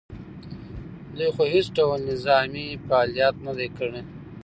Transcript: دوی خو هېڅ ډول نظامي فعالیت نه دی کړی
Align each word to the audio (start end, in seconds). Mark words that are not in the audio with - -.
دوی 1.15 1.29
خو 1.35 1.43
هېڅ 1.53 1.67
ډول 1.77 1.99
نظامي 2.11 2.67
فعالیت 2.87 3.35
نه 3.45 3.53
دی 3.57 3.67
کړی 3.77 4.01